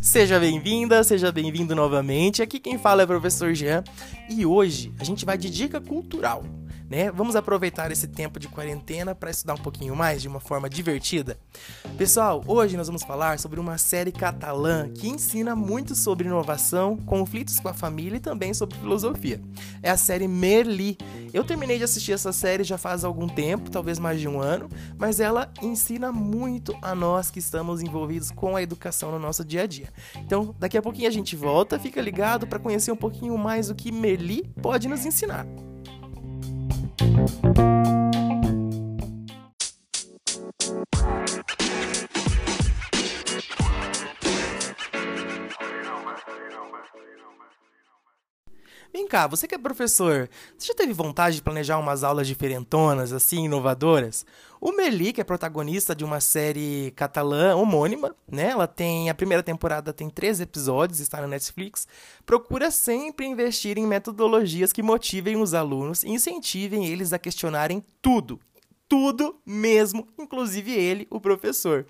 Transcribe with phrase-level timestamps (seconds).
[0.00, 2.42] Seja bem-vinda, seja bem-vindo novamente.
[2.42, 3.84] Aqui quem fala é o professor Jean
[4.28, 6.42] e hoje a gente vai de dica cultural
[6.90, 7.08] né?
[7.12, 11.38] Vamos aproveitar esse tempo de quarentena para estudar um pouquinho mais de uma forma divertida.
[11.96, 17.60] Pessoal, hoje nós vamos falar sobre uma série catalã que ensina muito sobre inovação, conflitos
[17.60, 19.40] com a família e também sobre filosofia.
[19.80, 20.98] É a série Merli.
[21.32, 24.68] Eu terminei de assistir essa série já faz algum tempo, talvez mais de um ano,
[24.98, 29.62] mas ela ensina muito a nós que estamos envolvidos com a educação no nosso dia
[29.62, 29.90] a dia.
[30.16, 33.76] Então, daqui a pouquinho a gente volta, fica ligado para conhecer um pouquinho mais o
[33.76, 35.46] que Merli pode nos ensinar.
[48.92, 53.12] Vem cá, você que é professor, você já teve vontade de planejar umas aulas diferentonas,
[53.12, 54.26] assim, inovadoras?
[54.60, 58.50] O Meli, que é protagonista de uma série catalã homônima, né?
[58.50, 59.08] Ela tem.
[59.08, 61.88] A primeira temporada tem três episódios, está na Netflix.
[62.26, 68.38] Procura sempre investir em metodologias que motivem os alunos e incentivem eles a questionarem tudo.
[68.86, 71.86] Tudo mesmo, inclusive ele, o professor.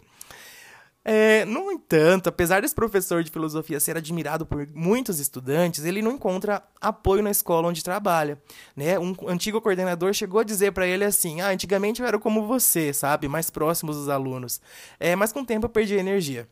[1.02, 6.12] É, no entanto, apesar desse professor de filosofia ser admirado por muitos estudantes, ele não
[6.12, 8.40] encontra apoio na escola onde trabalha.
[8.76, 8.98] Né?
[8.98, 12.92] Um antigo coordenador chegou a dizer para ele assim: ah, antigamente eu era como você,
[12.92, 13.28] sabe?
[13.28, 14.60] Mais próximos dos alunos.
[14.98, 16.46] É, mas com o tempo eu perdi energia.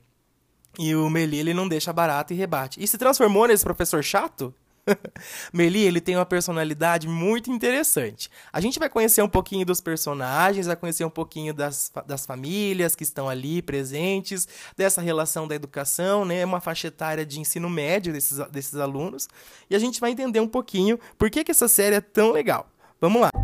[0.78, 2.82] E o Meli ele não deixa barato e rebate.
[2.82, 4.54] E se transformou nesse professor chato?
[5.52, 8.30] Meli, ele tem uma personalidade muito interessante.
[8.52, 12.94] A gente vai conhecer um pouquinho dos personagens, vai conhecer um pouquinho das, das famílias
[12.94, 16.44] que estão ali presentes, dessa relação da educação, né?
[16.44, 19.28] Uma faixa etária de ensino médio desses, desses alunos.
[19.68, 22.68] E a gente vai entender um pouquinho por que, que essa série é tão legal.
[23.00, 23.37] Vamos lá!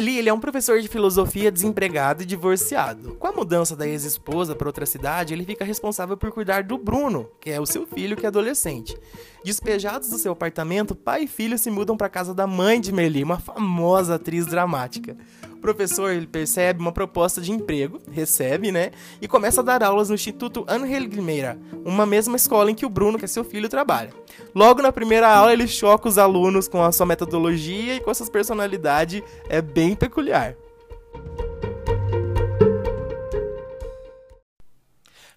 [0.00, 3.16] Meli ele é um professor de filosofia desempregado e divorciado.
[3.16, 7.28] Com a mudança da ex-esposa para outra cidade, ele fica responsável por cuidar do Bruno,
[7.38, 8.96] que é o seu filho que é adolescente.
[9.44, 13.22] Despejados do seu apartamento, pai e filho se mudam para casa da mãe de Meli,
[13.22, 15.18] uma famosa atriz dramática.
[15.60, 18.90] Professor ele percebe uma proposta de emprego, recebe, né?
[19.20, 22.90] E começa a dar aulas no Instituto Angel Guimeira, uma mesma escola em que o
[22.90, 24.10] Bruno, que é seu filho, trabalha.
[24.54, 28.14] Logo na primeira aula, ele choca os alunos com a sua metodologia e com a
[28.14, 30.56] sua personalidade é bem peculiar.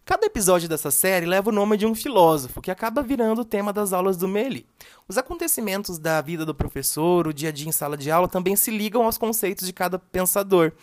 [0.06, 3.72] Cada episódio dessa série leva o nome de um filósofo, que acaba virando o tema
[3.72, 4.66] das aulas do Meli.
[5.08, 8.54] Os acontecimentos da vida do professor, o dia a dia em sala de aula, também
[8.58, 10.74] se ligam aos conceitos de cada pensador.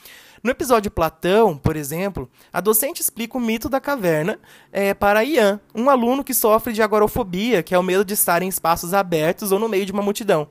[0.42, 4.38] No episódio Platão, por exemplo, a docente explica o mito da caverna
[4.72, 8.41] é, para Ian, um aluno que sofre de agorafobia, que é o medo de estar
[8.41, 10.48] em espaços abertos ou no meio de uma multidão.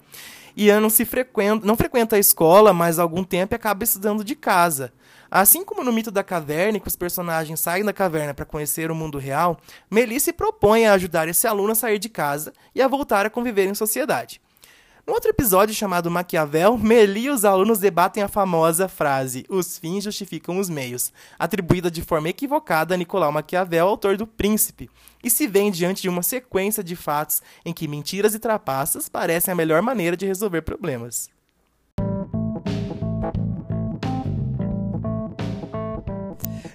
[0.60, 4.36] Ian não, se frequenta, não frequenta a escola, mas há algum tempo acaba estudando de
[4.36, 4.92] casa.
[5.32, 8.96] Assim como no mito da caverna, que os personagens saem da caverna para conhecer o
[8.96, 9.58] mundo real,
[9.90, 13.68] Melissa propõe a ajudar esse aluno a sair de casa e a voltar a conviver
[13.68, 14.42] em sociedade.
[15.10, 20.04] No outro episódio chamado Maquiavel, Meli e os alunos debatem a famosa frase Os fins
[20.04, 24.88] justificam os meios, atribuída de forma equivocada a Nicolau Maquiavel, autor do Príncipe,
[25.24, 29.52] e se vê diante de uma sequência de fatos em que mentiras e trapaças parecem
[29.52, 31.28] a melhor maneira de resolver problemas.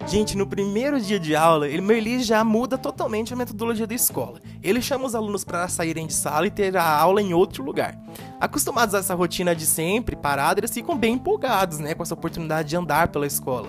[0.07, 4.39] Gente, no primeiro dia de aula, ele, Merli já muda totalmente a metodologia da escola.
[4.63, 7.99] Ele chama os alunos para saírem de sala e ter a aula em outro lugar.
[8.39, 12.69] Acostumados a essa rotina de sempre, parada, eles ficam bem empolgados, né, com essa oportunidade
[12.69, 13.69] de andar pela escola.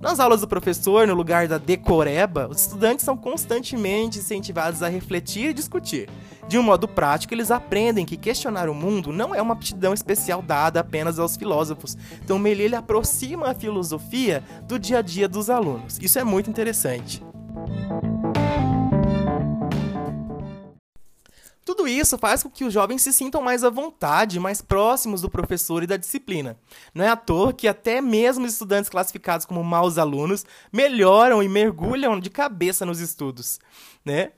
[0.00, 5.50] Nas aulas do professor, no lugar da decoreba, os estudantes são constantemente incentivados a refletir
[5.50, 6.08] e discutir.
[6.46, 10.42] De um modo prático, eles aprendem que questionar o mundo não é uma aptidão especial
[10.42, 11.96] dada apenas aos filósofos.
[12.22, 15.98] Então, Melli aproxima a filosofia do dia a dia dos alunos.
[16.00, 17.25] Isso é muito interessante.
[21.66, 25.28] Tudo isso faz com que os jovens se sintam mais à vontade, mais próximos do
[25.28, 26.56] professor e da disciplina.
[26.94, 32.20] Não é à toa que até mesmo estudantes classificados como maus alunos melhoram e mergulham
[32.20, 33.58] de cabeça nos estudos,
[34.04, 34.30] né?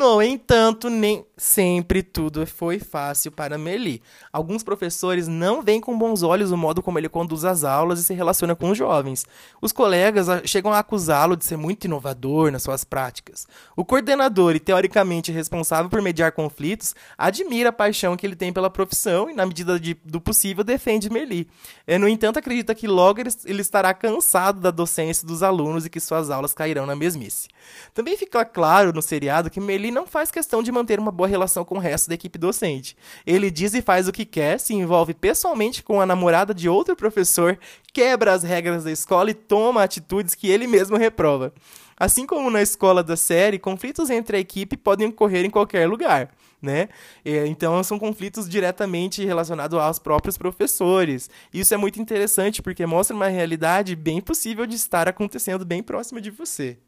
[0.00, 4.02] No entanto, nem sempre tudo foi fácil para Meli.
[4.32, 8.04] Alguns professores não veem com bons olhos o modo como ele conduz as aulas e
[8.04, 9.26] se relaciona com os jovens.
[9.60, 13.46] Os colegas chegam a acusá-lo de ser muito inovador nas suas práticas.
[13.76, 18.70] O coordenador e teoricamente responsável por mediar conflitos admira a paixão que ele tem pela
[18.70, 21.46] profissão e, na medida de, do possível, defende Meli.
[21.86, 25.90] É, no entanto, acredita que logo ele, ele estará cansado da docência dos alunos e
[25.90, 27.48] que suas aulas cairão na mesmice.
[27.92, 31.28] Também fica claro no seriado que Meli ele não faz questão de manter uma boa
[31.28, 32.96] relação com o resto da equipe docente.
[33.26, 36.96] Ele diz e faz o que quer, se envolve pessoalmente com a namorada de outro
[36.96, 37.58] professor,
[37.92, 41.52] quebra as regras da escola e toma atitudes que ele mesmo reprova.
[41.96, 46.30] Assim como na escola da série, conflitos entre a equipe podem ocorrer em qualquer lugar.
[46.62, 46.88] Né?
[47.24, 51.28] Então são conflitos diretamente relacionados aos próprios professores.
[51.52, 56.20] Isso é muito interessante porque mostra uma realidade bem possível de estar acontecendo bem próxima
[56.20, 56.78] de você.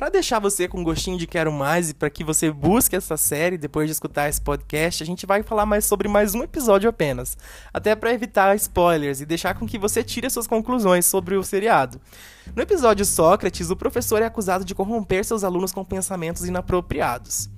[0.00, 3.58] Para deixar você com gostinho de quero mais e para que você busque essa série
[3.58, 7.36] depois de escutar esse podcast, a gente vai falar mais sobre mais um episódio apenas,
[7.70, 12.00] até para evitar spoilers e deixar com que você tire suas conclusões sobre o seriado.
[12.56, 17.50] No episódio Sócrates, o professor é acusado de corromper seus alunos com pensamentos inapropriados.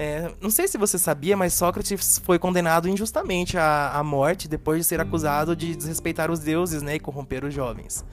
[0.00, 4.78] É, não sei se você sabia, mas Sócrates foi condenado injustamente à, à, morte depois
[4.78, 8.04] de ser acusado de desrespeitar os deuses né, e corromper os jovens.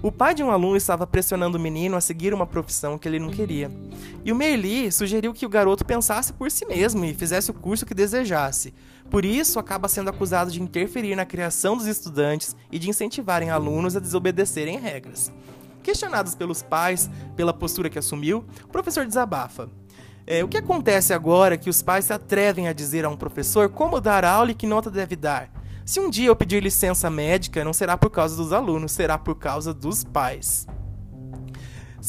[0.00, 3.18] O pai de um aluno estava pressionando o menino a seguir uma profissão que ele
[3.18, 3.72] não queria.
[4.24, 7.84] E o Merli sugeriu que o garoto pensasse por si mesmo e fizesse o curso
[7.84, 8.72] que desejasse.
[9.10, 13.96] Por isso, acaba sendo acusado de interferir na criação dos estudantes e de incentivarem alunos
[13.96, 15.32] a desobedecerem regras.
[15.82, 19.68] Questionados pelos pais pela postura que assumiu, o professor desabafa.
[20.26, 23.68] É, o que acontece agora que os pais se atrevem a dizer a um professor
[23.68, 25.50] como dar aula e que nota deve dar?
[25.84, 29.34] Se um dia eu pedir licença médica, não será por causa dos alunos, será por
[29.34, 30.66] causa dos pais.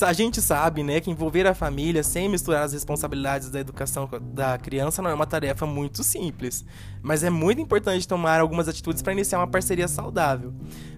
[0.01, 4.57] A gente sabe, né, que envolver a família sem misturar as responsabilidades da educação da
[4.57, 6.65] criança não é uma tarefa muito simples,
[7.01, 10.51] mas é muito importante tomar algumas atitudes para iniciar uma parceria saudável.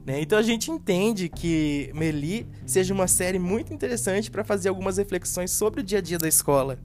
[0.05, 0.21] Né?
[0.21, 5.51] Então a gente entende que Meli seja uma série muito interessante para fazer algumas reflexões
[5.51, 6.79] sobre o dia a dia da escola.